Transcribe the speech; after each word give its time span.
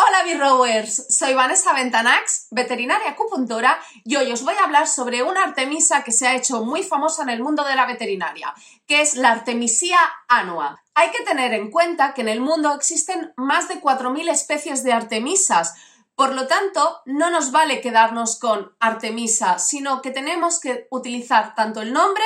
Hola 0.00 0.22
B-Rowers, 0.22 1.06
soy 1.08 1.34
Vanessa 1.34 1.72
Ventanax, 1.72 2.46
veterinaria 2.52 3.10
acupuntora, 3.10 3.80
y 4.04 4.14
hoy 4.14 4.30
os 4.30 4.44
voy 4.44 4.54
a 4.54 4.62
hablar 4.62 4.86
sobre 4.86 5.24
una 5.24 5.42
artemisa 5.42 6.04
que 6.04 6.12
se 6.12 6.28
ha 6.28 6.36
hecho 6.36 6.64
muy 6.64 6.84
famosa 6.84 7.24
en 7.24 7.30
el 7.30 7.42
mundo 7.42 7.64
de 7.64 7.74
la 7.74 7.84
veterinaria, 7.84 8.54
que 8.86 9.00
es 9.00 9.16
la 9.16 9.32
Artemisia 9.32 9.98
annua. 10.28 10.80
Hay 10.94 11.10
que 11.10 11.24
tener 11.24 11.52
en 11.52 11.72
cuenta 11.72 12.14
que 12.14 12.20
en 12.20 12.28
el 12.28 12.40
mundo 12.40 12.72
existen 12.74 13.32
más 13.36 13.66
de 13.66 13.82
4.000 13.82 14.30
especies 14.30 14.84
de 14.84 14.92
artemisas, 14.92 15.74
por 16.14 16.32
lo 16.32 16.46
tanto, 16.46 17.00
no 17.04 17.30
nos 17.30 17.50
vale 17.50 17.80
quedarnos 17.80 18.38
con 18.38 18.76
Artemisa, 18.78 19.58
sino 19.58 20.00
que 20.00 20.12
tenemos 20.12 20.60
que 20.60 20.86
utilizar 20.92 21.56
tanto 21.56 21.82
el 21.82 21.92
nombre, 21.92 22.24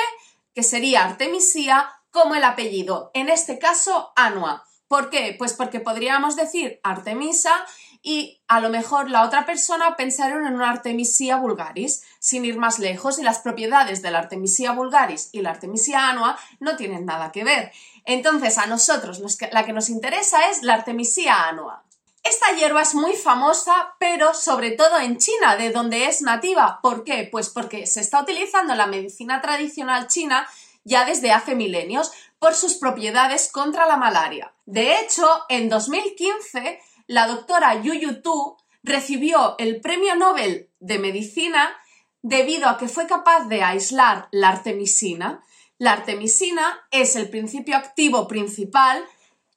que 0.53 0.61
sería 0.61 1.05
Artemisia, 1.05 1.89
como 2.11 2.35
el 2.35 2.43
apellido, 2.43 3.09
en 3.15 3.29
este 3.29 3.57
caso 3.57 4.13
Annua. 4.15 4.63
¿Por 4.93 5.09
qué? 5.09 5.35
Pues 5.39 5.53
porque 5.53 5.79
podríamos 5.79 6.35
decir 6.35 6.79
Artemisa 6.83 7.49
y 8.03 8.43
a 8.47 8.59
lo 8.59 8.69
mejor 8.69 9.09
la 9.09 9.23
otra 9.23 9.43
persona 9.43 9.95
pensaron 9.95 10.45
en 10.45 10.53
una 10.53 10.69
Artemisia 10.69 11.37
vulgaris, 11.37 12.03
sin 12.19 12.45
ir 12.45 12.59
más 12.59 12.77
lejos, 12.77 13.17
y 13.17 13.23
las 13.23 13.39
propiedades 13.39 14.03
de 14.03 14.11
la 14.11 14.19
Artemisia 14.19 14.71
vulgaris 14.73 15.29
y 15.31 15.41
la 15.41 15.49
Artemisia 15.49 16.09
annua 16.09 16.37
no 16.59 16.75
tienen 16.75 17.07
nada 17.07 17.31
que 17.31 17.43
ver. 17.43 17.71
Entonces, 18.05 18.59
a 18.59 18.67
nosotros 18.67 19.19
la 19.51 19.65
que 19.65 19.73
nos 19.73 19.89
interesa 19.89 20.47
es 20.51 20.61
la 20.61 20.75
Artemisia 20.75 21.47
annua. 21.47 21.81
Esta 22.21 22.55
hierba 22.55 22.83
es 22.83 22.93
muy 22.93 23.13
famosa, 23.13 23.95
pero 23.97 24.35
sobre 24.35 24.69
todo 24.69 24.99
en 24.99 25.17
China, 25.17 25.55
de 25.55 25.71
donde 25.71 26.05
es 26.05 26.21
nativa. 26.21 26.81
¿Por 26.83 27.03
qué? 27.03 27.27
Pues 27.31 27.49
porque 27.49 27.87
se 27.87 27.99
está 27.99 28.21
utilizando 28.21 28.73
en 28.73 28.77
la 28.77 28.85
medicina 28.85 29.41
tradicional 29.41 30.05
china 30.05 30.47
ya 30.83 31.05
desde 31.05 31.31
hace 31.31 31.55
milenios 31.55 32.11
por 32.43 32.55
sus 32.55 32.75
propiedades 32.75 33.49
contra 33.49 33.87
la 33.87 33.95
malaria. 33.95 34.53
De 34.65 34.99
hecho, 34.99 35.25
en 35.47 35.69
2015, 35.69 36.77
la 37.07 37.25
doctora 37.25 37.81
Yu 37.81 37.93
Yu 37.93 38.21
Tu 38.21 38.57
recibió 38.83 39.55
el 39.59 39.79
Premio 39.79 40.17
Nobel 40.17 40.69
de 40.81 40.99
Medicina 40.99 41.73
debido 42.21 42.67
a 42.67 42.77
que 42.77 42.89
fue 42.89 43.07
capaz 43.07 43.45
de 43.45 43.63
aislar 43.63 44.27
la 44.33 44.49
artemisina. 44.49 45.41
La 45.77 45.93
artemisina 45.93 46.85
es 46.91 47.15
el 47.15 47.29
principio 47.29 47.77
activo 47.77 48.27
principal 48.27 49.05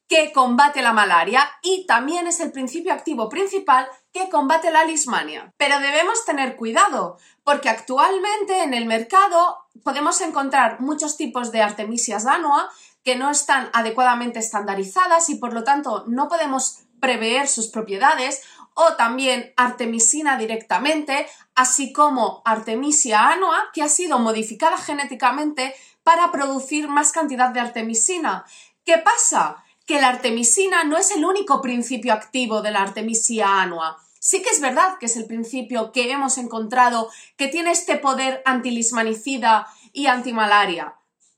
que 0.07 0.31
combate 0.31 0.81
la 0.81 0.93
malaria 0.93 1.45
y 1.61 1.85
también 1.87 2.25
es 2.25 2.39
el 2.39 2.53
principio 2.53 2.93
activo 2.93 3.27
principal 3.27 3.85
combate 4.29 4.71
la 4.71 4.85
lismania. 4.85 5.53
Pero 5.57 5.79
debemos 5.79 6.25
tener 6.25 6.55
cuidado 6.55 7.17
porque 7.43 7.69
actualmente 7.69 8.63
en 8.63 8.73
el 8.73 8.85
mercado 8.85 9.57
podemos 9.83 10.21
encontrar 10.21 10.81
muchos 10.81 11.17
tipos 11.17 11.51
de 11.51 11.61
Artemisia 11.61 12.17
annua 12.27 12.69
que 13.03 13.15
no 13.15 13.31
están 13.31 13.69
adecuadamente 13.73 14.39
estandarizadas 14.39 15.29
y 15.29 15.35
por 15.35 15.53
lo 15.53 15.63
tanto 15.63 16.03
no 16.07 16.27
podemos 16.27 16.79
prever 16.99 17.47
sus 17.47 17.67
propiedades 17.67 18.41
o 18.73 18.93
también 18.93 19.53
artemisina 19.55 20.37
directamente, 20.37 21.27
así 21.55 21.93
como 21.93 22.41
Artemisia 22.45 23.29
annua 23.29 23.69
que 23.73 23.81
ha 23.81 23.89
sido 23.89 24.19
modificada 24.19 24.77
genéticamente 24.77 25.73
para 26.03 26.31
producir 26.31 26.87
más 26.87 27.11
cantidad 27.11 27.49
de 27.49 27.59
artemisina. 27.59 28.45
¿Qué 28.85 28.97
pasa? 28.97 29.63
que 29.87 30.01
la 30.01 30.09
artemisina 30.09 30.83
no 30.83 30.97
es 30.97 31.11
el 31.11 31.23
único 31.23 31.61
principio 31.61 32.13
activo 32.13 32.61
de 32.61 32.71
la 32.71 32.81
artemisia 32.81 33.61
annua. 33.61 33.97
Sí 34.27 34.41
que 34.41 34.49
es 34.49 34.59
verdad 34.59 34.97
que 34.99 35.05
es 35.05 35.15
el 35.15 35.25
principio 35.25 35.93
que 35.93 36.11
hemos 36.11 36.37
encontrado 36.37 37.09
que 37.37 37.47
tiene 37.47 37.71
este 37.71 37.95
poder 37.95 38.41
antilismanicida 38.43 39.67
y 39.93 40.07
antimalaria, 40.07 40.95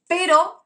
pero 0.08 0.66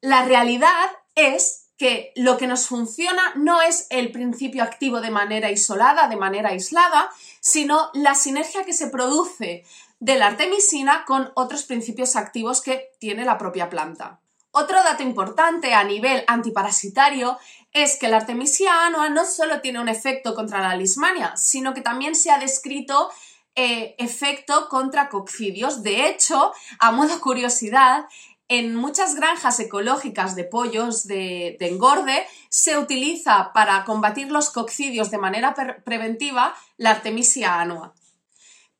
la 0.00 0.24
realidad 0.24 0.90
es 1.14 1.66
que 1.78 2.12
lo 2.16 2.38
que 2.38 2.48
nos 2.48 2.66
funciona 2.66 3.22
no 3.36 3.62
es 3.62 3.86
el 3.90 4.10
principio 4.10 4.64
activo 4.64 5.00
de 5.00 5.12
manera 5.12 5.52
isolada, 5.52 6.08
de 6.08 6.16
manera 6.16 6.48
aislada, 6.48 7.08
sino 7.38 7.88
la 7.94 8.16
sinergia 8.16 8.64
que 8.64 8.72
se 8.72 8.88
produce 8.88 9.64
de 10.00 10.16
la 10.16 10.26
artemisina 10.26 11.04
con 11.06 11.30
otros 11.36 11.62
principios 11.62 12.16
activos 12.16 12.62
que 12.62 12.88
tiene 12.98 13.24
la 13.24 13.38
propia 13.38 13.70
planta. 13.70 14.18
Otro 14.50 14.82
dato 14.82 15.04
importante 15.04 15.72
a 15.72 15.84
nivel 15.84 16.24
antiparasitario 16.26 17.38
es 17.74 17.98
que 17.98 18.08
la 18.08 18.18
Artemisia 18.18 18.86
annua 18.86 19.10
no 19.10 19.26
solo 19.26 19.60
tiene 19.60 19.80
un 19.80 19.88
efecto 19.88 20.34
contra 20.34 20.60
la 20.60 20.76
lismania, 20.76 21.36
sino 21.36 21.74
que 21.74 21.82
también 21.82 22.14
se 22.14 22.30
ha 22.30 22.38
descrito 22.38 23.10
eh, 23.56 23.96
efecto 23.98 24.68
contra 24.68 25.08
coccidios. 25.08 25.82
De 25.82 26.08
hecho, 26.08 26.52
a 26.78 26.92
modo 26.92 27.20
curiosidad, 27.20 28.06
en 28.46 28.76
muchas 28.76 29.16
granjas 29.16 29.58
ecológicas 29.58 30.36
de 30.36 30.44
pollos 30.44 31.08
de, 31.08 31.56
engorde 31.60 32.26
se 32.48 32.78
utiliza 32.78 33.52
para 33.52 33.84
combatir 33.84 34.30
los 34.30 34.50
coccidios 34.50 35.10
de 35.10 35.18
manera 35.18 35.54
preventiva 35.84 36.54
la 36.76 36.92
Artemisia 36.92 37.60
annua. 37.60 37.92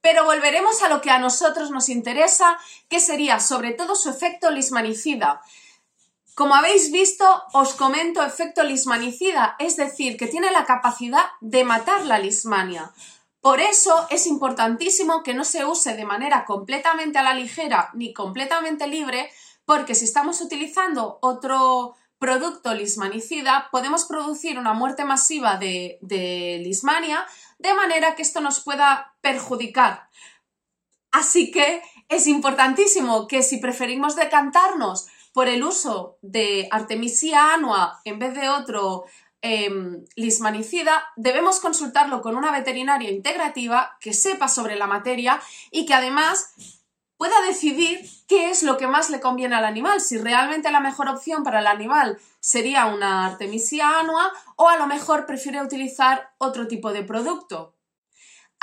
Pero 0.01 0.25
volveremos 0.25 0.83
a 0.83 0.89
lo 0.89 1.01
que 1.01 1.11
a 1.11 1.19
nosotros 1.19 1.71
nos 1.73 1.89
interesa, 1.89 2.59
que 2.89 3.01
sería 3.01 3.41
sobre 3.41 3.73
todo 3.73 3.97
su 3.97 4.11
efecto 4.11 4.51
lismanicida. 4.51 5.41
Como 6.35 6.57
habéis 6.57 6.91
visto, 6.91 7.25
os 7.53 7.75
comento 7.75 8.23
efecto 8.23 8.65
lismanicida, 8.65 9.55
es 9.61 9.77
decir, 9.77 10.17
que 10.17 10.27
tiene 10.27 10.51
la 10.51 10.65
capacidad 10.65 11.27
de 11.41 11.63
matar 11.63 12.05
la 12.07 12.19
lismania. 12.19 12.93
Por 13.41 13.61
eso 13.61 14.07
es 14.11 14.27
importantísimo 14.27 15.23
que 15.23 15.35
no 15.35 15.45
se 15.45 15.65
use 15.65 15.95
de 15.95 16.05
manera 16.05 16.45
completamente 16.45 17.19
a 17.19 17.23
la 17.23 17.35
ligera 17.35 17.91
ni 17.95 18.13
completamente 18.13 18.89
libre, 18.89 19.31
porque 19.65 19.95
si 19.95 20.07
estamos 20.07 20.41
utilizando 20.41 21.19
otro 21.23 21.95
producto 22.19 22.75
lismanicida, 22.75 23.69
podemos 23.71 24.07
producir 24.07 24.59
una 24.59 24.73
muerte 24.73 25.05
masiva 25.05 25.57
de, 25.57 25.99
de 26.01 26.61
lismania, 26.65 27.25
de 27.59 27.75
manera 27.75 28.17
que 28.17 28.23
esto 28.23 28.41
nos 28.41 28.59
pueda 28.61 29.15
perjudicar. 29.21 30.09
Así 31.13 31.53
que 31.53 31.81
es 32.09 32.27
importantísimo 32.27 33.29
que 33.29 33.45
si 33.45 33.59
preferimos 33.59 34.17
decantarnos 34.17 35.07
por 35.35 35.49
el 35.49 35.65
uso 35.65 36.17
de 36.23 36.69
Artemisia 36.71 37.53
annua 37.53 38.01
en 38.05 38.19
vez 38.21 38.35
de 38.35 38.49
otro 38.49 39.05
em, 39.43 40.05
lismanicida, 40.15 41.05
debemos 41.17 41.61
consultarlo 41.61 42.23
con 42.23 42.37
una 42.37 42.53
veterinaria 42.53 43.11
integrativa 43.11 43.99
que 44.01 44.15
sepa 44.15 44.49
sobre 44.49 44.77
la 44.77 44.87
materia 44.87 45.43
y 45.71 45.85
que 45.85 45.93
además 45.93 46.55
pueda 47.19 47.35
decidir 47.47 48.01
qué 48.29 48.49
es 48.51 48.63
lo 48.63 48.77
que 48.77 48.87
más 48.87 49.11
le 49.11 49.21
conviene 49.21 49.57
al 49.57 49.65
animal, 49.65 50.01
si 50.01 50.19
realmente 50.19 50.71
la 50.71 50.81
mejor 50.81 51.09
opción 51.09 51.43
para 51.43 51.61
el 51.61 51.67
animal 51.67 52.19
sería 52.39 52.87
una 52.87 53.27
Artemisia 53.27 53.99
annua 53.99 54.33
o 54.57 54.69
a 54.69 54.79
lo 54.79 54.87
mejor 54.87 55.27
prefiere 55.27 55.61
utilizar 55.61 56.31
otro 56.39 56.69
tipo 56.69 56.93
de 56.93 57.03
producto. 57.03 57.75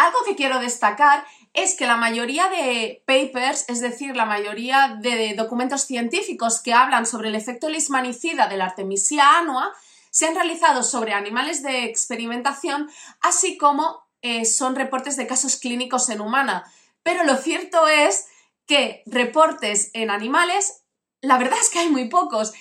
Algo 0.01 0.23
que 0.25 0.35
quiero 0.35 0.57
destacar 0.57 1.23
es 1.53 1.75
que 1.75 1.85
la 1.85 1.95
mayoría 1.95 2.49
de 2.49 3.03
papers, 3.05 3.65
es 3.69 3.81
decir, 3.81 4.15
la 4.15 4.25
mayoría 4.25 4.97
de 4.99 5.35
documentos 5.35 5.83
científicos 5.83 6.59
que 6.59 6.73
hablan 6.73 7.05
sobre 7.05 7.29
el 7.29 7.35
efecto 7.35 7.69
lismanicida 7.69 8.47
de 8.47 8.57
la 8.57 8.65
Artemisia 8.65 9.37
annua, 9.37 9.71
se 10.09 10.25
han 10.25 10.33
realizado 10.33 10.81
sobre 10.81 11.13
animales 11.13 11.61
de 11.61 11.83
experimentación, 11.83 12.89
así 13.21 13.59
como 13.59 14.01
eh, 14.23 14.45
son 14.45 14.75
reportes 14.75 15.17
de 15.17 15.27
casos 15.27 15.57
clínicos 15.57 16.09
en 16.09 16.21
humana. 16.21 16.63
Pero 17.03 17.23
lo 17.23 17.37
cierto 17.37 17.87
es 17.87 18.25
que 18.65 19.03
reportes 19.05 19.91
en 19.93 20.09
animales, 20.09 20.81
la 21.21 21.37
verdad 21.37 21.59
es 21.61 21.69
que 21.69 21.77
hay 21.77 21.89
muy 21.89 22.09
pocos. 22.09 22.53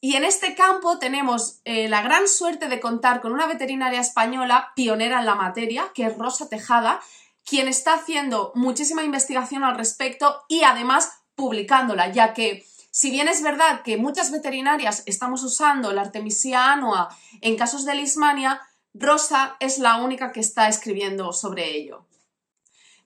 Y 0.00 0.16
en 0.16 0.24
este 0.24 0.54
campo 0.54 0.98
tenemos 0.98 1.60
eh, 1.64 1.88
la 1.88 2.00
gran 2.00 2.26
suerte 2.26 2.68
de 2.68 2.80
contar 2.80 3.20
con 3.20 3.32
una 3.32 3.46
veterinaria 3.46 4.00
española 4.00 4.72
pionera 4.74 5.20
en 5.20 5.26
la 5.26 5.34
materia, 5.34 5.90
que 5.94 6.06
es 6.06 6.16
Rosa 6.16 6.48
Tejada, 6.48 7.00
quien 7.44 7.68
está 7.68 7.94
haciendo 7.94 8.52
muchísima 8.54 9.02
investigación 9.02 9.62
al 9.62 9.76
respecto 9.76 10.44
y 10.48 10.62
además 10.62 11.12
publicándola, 11.34 12.12
ya 12.12 12.32
que 12.32 12.66
si 12.90 13.10
bien 13.10 13.28
es 13.28 13.42
verdad 13.42 13.82
que 13.82 13.98
muchas 13.98 14.30
veterinarias 14.30 15.02
estamos 15.06 15.42
usando 15.44 15.92
la 15.92 16.02
Artemisia 16.02 16.72
annua 16.72 17.14
en 17.40 17.56
casos 17.56 17.84
de 17.84 17.94
lismania, 17.94 18.60
Rosa 18.94 19.56
es 19.60 19.78
la 19.78 19.96
única 19.96 20.32
que 20.32 20.40
está 20.40 20.68
escribiendo 20.68 21.32
sobre 21.32 21.76
ello. 21.76 22.06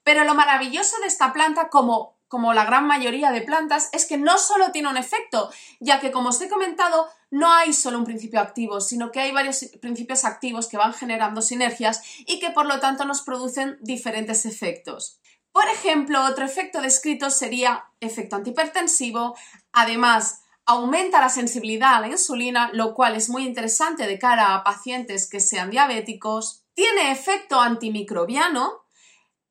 Pero 0.02 0.25
lo 0.25 0.35
maravilloso 0.35 0.99
de 1.00 1.06
esta 1.06 1.32
planta, 1.32 1.69
como 1.69 2.13
como 2.34 2.52
la 2.52 2.64
gran 2.64 2.88
mayoría 2.88 3.31
de 3.31 3.42
plantas, 3.42 3.90
es 3.92 4.06
que 4.06 4.19
no 4.19 4.38
solo 4.38 4.72
tiene 4.72 4.88
un 4.88 4.96
efecto, 4.96 5.52
ya 5.78 6.00
que 6.00 6.10
como 6.10 6.31
os 6.31 6.40
he 6.40 6.48
comentado, 6.48 7.08
no 7.31 7.52
hay 7.52 7.72
solo 7.72 7.96
un 7.96 8.04
principio 8.04 8.40
activo, 8.40 8.81
sino 8.81 9.12
que 9.12 9.20
hay 9.20 9.31
varios 9.31 9.66
principios 9.81 10.25
activos 10.25 10.66
que 10.66 10.76
van 10.76 10.92
generando 10.92 11.42
sinergias 11.42 12.02
y 12.26 12.40
que 12.40 12.50
por 12.50 12.66
lo 12.66 12.81
tanto 12.81 13.04
nos 13.04 13.22
producen 13.22 13.78
diferentes 13.82 14.46
efectos. 14.46 15.20
Por 15.52 15.69
ejemplo, 15.69 16.25
otro 16.25 16.44
efecto 16.44 16.81
descrito 16.81 17.31
sería 17.31 17.84
efecto 18.00 18.34
antihipertensivo, 18.34 19.36
además 19.70 20.40
aumenta 20.66 21.20
la 21.20 21.28
sensibilidad 21.28 21.94
a 21.94 22.00
la 22.00 22.08
insulina, 22.08 22.70
lo 22.72 22.94
cual 22.94 23.14
es 23.14 23.28
muy 23.28 23.44
interesante 23.44 24.08
de 24.08 24.19
cara 24.19 24.56
a 24.56 24.64
pacientes 24.64 25.31
que 25.31 25.38
sean 25.38 25.70
diabéticos, 25.70 26.64
tiene 26.75 27.12
efecto 27.12 27.60
antimicrobiano, 27.60 28.83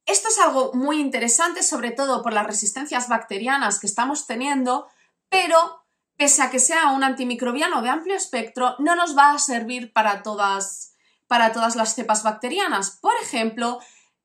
esto 0.06 0.28
es 0.28 0.40
algo 0.40 0.72
muy 0.74 1.00
interesante, 1.00 1.64
sobre 1.64 1.92
todo 1.92 2.22
por 2.22 2.34
las 2.34 2.46
resistencias 2.46 3.08
bacterianas 3.08 3.80
que 3.80 3.88
estamos 3.88 4.28
teniendo, 4.28 4.88
pero 5.30 5.84
pese 6.18 6.42
a 6.42 6.52
que 6.52 6.60
sea 6.60 6.92
un 6.92 7.04
antimicrobiano 7.04 7.82
de 7.82 7.90
amplio 7.90 8.16
espectro, 8.16 8.76
no 8.80 8.96
nos 8.96 9.18
va 9.18 9.32
a 9.32 9.40
servir 9.40 9.94
para 9.94 10.24
todas, 10.24 10.94
para 11.28 11.52
todas 11.54 11.76
las 11.76 11.96
cepas 11.96 12.24
bacterianas. 12.24 12.92
Por 13.02 13.14
ejemplo, 13.22 13.80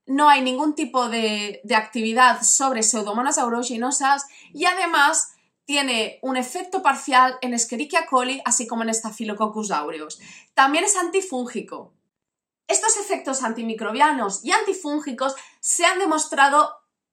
no 0.06 0.28
hay 0.28 0.40
ningún 0.42 0.74
tipo 0.74 1.08
de, 1.08 1.60
actividad 1.76 2.42
sobre 2.42 2.82
Pseudomonas 2.82 3.38
aeruginosa 3.38 4.16
y 4.52 4.64
además 4.64 5.32
tiene 5.64 6.18
un 6.22 6.38
efecto 6.38 6.82
parcial 6.82 7.36
en 7.42 7.52
Escherichia 7.52 8.06
coli, 8.06 8.40
así 8.46 8.66
como 8.66 8.82
en 8.82 8.94
Staphylococcus 8.94 9.70
aureus. 9.70 10.18
También 10.54 10.84
es 10.84 10.96
antifúngico. 10.96 11.92
Estos 12.68 12.98
efectos 12.98 13.42
antimicrobianos 13.42 14.44
y 14.44 14.52
antifúngicos 14.52 15.34
se 15.60 15.86
han 15.86 15.98
demostrado 15.98 16.70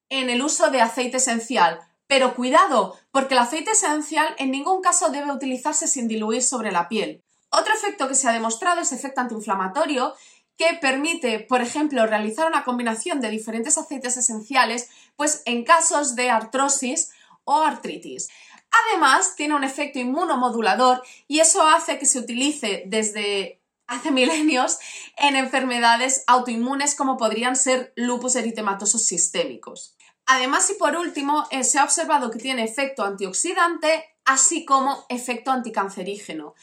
en 0.10 0.30
el 0.30 0.42
uso 0.42 0.70
de 0.70 0.82
aceite 0.82 1.18
esencial, 1.18 1.80
pero 2.08 2.36
cuidado, 2.36 2.98
porque 3.12 3.34
el 3.36 3.40
aceite 3.40 3.72
esencial 3.72 4.36
en 4.38 4.52
ningún 4.52 4.82
caso 4.82 5.10
debe 5.10 5.32
utilizarse 5.32 5.88
sin 5.88 6.08
diluir 6.10 6.44
sobre 6.44 6.72
la 6.72 6.90
piel. 6.90 7.24
Otro 7.50 7.74
efecto 7.74 8.08
que 8.10 8.16
se 8.16 8.28
ha 8.28 8.34
demostrado 8.34 8.82
es 8.82 8.92
efecto 8.92 9.22
antiinflamatorio 9.22 10.14
que 10.58 10.74
permite, 10.82 11.40
por 11.40 11.62
ejemplo, 11.62 12.06
realizar 12.06 12.48
una 12.48 12.66
combinación 12.66 13.22
de 13.22 13.30
diferentes 13.30 13.78
aceites 13.78 14.18
esenciales, 14.18 14.90
pues 15.16 15.42
en 15.46 15.64
casos 15.64 16.16
de 16.16 16.30
artrosis 16.30 17.12
o 17.46 17.62
artritis. 17.62 18.30
Además, 18.90 19.36
tiene 19.36 19.56
un 19.56 19.64
efecto 19.64 20.00
inmunomodulador 20.00 21.02
y 21.28 21.40
eso 21.40 21.66
hace 21.66 21.98
que 21.98 22.06
se 22.06 22.20
utilice 22.20 22.84
desde 22.88 23.62
hace 23.88 24.12
milenios 24.12 24.80
en 25.18 25.36
enfermedades 25.36 26.24
autoinmunes 26.28 26.96
como 26.96 27.18
podrían 27.18 27.56
ser 27.56 27.94
lupus 27.96 28.36
eritematosos 28.36 29.06
sistémicos. 29.06 29.96
Además, 30.26 30.70
y 30.72 30.74
por 30.74 30.96
último, 30.96 31.46
eh, 31.52 31.64
se 31.64 31.78
ha 31.78 31.84
observado 31.84 32.32
que 32.32 32.40
tiene 32.40 32.64
efecto 32.64 33.04
antioxidante, 33.04 34.18
así 34.26 34.66
como 34.66 35.06
efecto 35.10 35.52
anticancerígeno. 35.52 36.56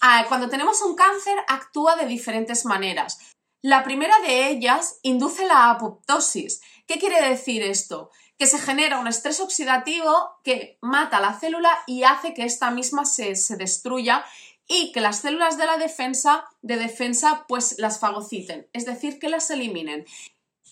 Ah, 0.00 0.24
cuando 0.28 0.48
tenemos 0.48 0.80
un 0.80 0.94
cáncer, 0.94 1.36
actúa 1.48 1.96
de 1.96 2.06
diferentes 2.06 2.64
maneras. 2.64 3.18
La 3.62 3.84
primera 3.84 4.18
de 4.20 4.48
ellas 4.48 5.00
induce 5.02 5.46
la 5.46 5.70
apoptosis. 5.70 6.62
¿Qué 6.86 6.98
quiere 6.98 7.28
decir 7.28 7.62
esto? 7.62 8.10
que 8.40 8.46
se 8.46 8.58
genera 8.58 8.98
un 8.98 9.06
estrés 9.06 9.38
oxidativo 9.38 10.30
que 10.42 10.78
mata 10.80 11.20
la 11.20 11.38
célula 11.38 11.70
y 11.86 12.04
hace 12.04 12.32
que 12.32 12.44
esta 12.44 12.70
misma 12.70 13.04
se, 13.04 13.34
destruya 13.58 14.24
y 14.72 14.92
que 14.92 15.00
las 15.00 15.18
células 15.18 15.58
de 15.58 15.66
la 15.66 15.78
defensa, 15.78 16.44
de 16.62 16.76
defensa, 16.76 17.44
pues 17.48 17.74
las 17.78 17.98
fagociten, 17.98 18.68
es 18.72 18.86
decir, 18.86 19.18
que 19.18 19.28
las 19.28 19.50
eliminen. 19.50 20.06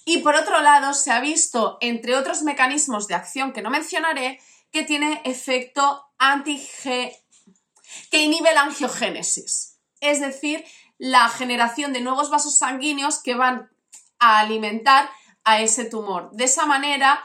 Y 0.04 0.18
por 0.18 0.36
otro 0.36 0.60
lado, 0.60 0.94
se 0.94 1.10
ha 1.10 1.18
visto, 1.18 1.78
entre 1.80 2.14
otros 2.14 2.42
mecanismos 2.42 3.08
de 3.08 3.16
acción 3.16 3.52
que 3.52 3.60
no 3.60 3.70
mencionaré, 3.70 4.38
que 4.70 4.84
tiene 4.84 5.20
efecto 5.24 6.06
anti 6.16 6.64
que 6.84 8.22
inhibe 8.22 8.54
la 8.54 8.62
angiogénesis, 8.62 9.80
es 9.98 10.20
decir, 10.20 10.64
la 10.98 11.28
generación 11.28 11.92
de 11.92 12.00
nuevos 12.00 12.30
vasos 12.30 12.56
sanguíneos 12.56 13.20
que 13.20 13.34
van 13.34 13.68
a 14.20 14.38
alimentar 14.38 15.10
a 15.42 15.60
ese 15.60 15.84
tumor. 15.86 16.30
De 16.30 16.44
esa 16.44 16.66
manera, 16.66 17.20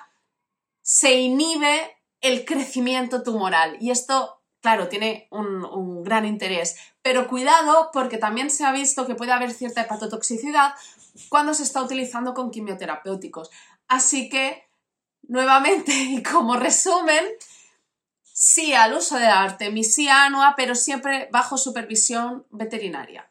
se 0.81 1.13
inhibe 1.13 1.95
el 2.21 2.45
crecimiento 2.45 3.21
tumoral. 3.21 3.77
Y 3.79 3.91
esto, 3.91 4.41
claro, 4.63 4.87
tiene 4.87 5.27
un, 5.29 6.03
gran 6.03 6.25
interés. 6.25 6.77
Pero 7.01 7.27
cuidado 7.27 7.91
porque 7.91 8.17
también 8.17 8.49
se 8.49 8.65
ha 8.65 8.71
visto 8.71 9.05
que 9.05 9.13
puede 9.13 9.33
haber 9.33 9.51
cierta 9.51 9.81
hepatotoxicidad 9.81 10.73
cuando 11.29 11.53
se 11.53 11.63
está 11.63 11.83
utilizando 11.83 12.33
con 12.33 12.49
quimioterapéuticos. 12.49 13.51
Así 13.89 14.29
que, 14.29 14.65
nuevamente, 15.23 15.91
y 15.93 16.23
como 16.31 16.55
resumen, 16.55 17.25
sí 18.23 18.73
al 18.73 18.93
uso 18.93 19.17
de 19.17 19.25
la 19.25 19.43
artemisia 19.43 20.25
anua, 20.25 20.53
pero 20.55 20.75
siempre 20.75 21.27
bajo 21.31 21.57
supervisión 21.57 22.45
veterinaria. 22.49 23.29